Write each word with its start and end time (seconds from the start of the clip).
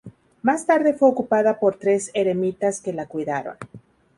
Más 0.41 0.65
tarde 0.65 0.95
fue 0.95 1.09
ocupada 1.09 1.59
por 1.59 1.75
tres 1.77 2.09
eremitas 2.15 2.81
que 2.81 2.91
la 2.91 3.05
cuidaron. 3.05 3.55